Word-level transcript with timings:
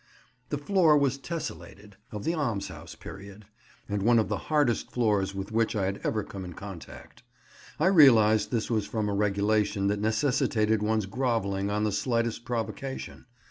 The 0.49 0.57
floor 0.57 0.97
was 0.97 1.19
tesselated 1.19 1.95
(of 2.11 2.23
the 2.23 2.33
alms 2.33 2.69
house 2.69 2.95
period), 2.95 3.45
and 3.87 4.01
one 4.01 4.17
of 4.17 4.29
the 4.29 4.37
hardest 4.49 4.89
floors 4.91 5.35
with 5.35 5.51
which 5.51 5.75
I 5.75 5.85
had 5.85 6.01
ever 6.03 6.23
come 6.23 6.43
in 6.43 6.53
contact. 6.53 7.21
I 7.79 7.85
realized 7.85 8.49
this 8.49 8.65
from 8.65 9.09
a 9.09 9.13
regulation 9.13 9.85
that 9.89 10.01
necessitated 10.01 10.81
one's 10.81 11.05
grovelling 11.05 11.69
on 11.69 11.83
the 11.83 11.91
slightest 11.91 12.45
provocation. 12.45 13.27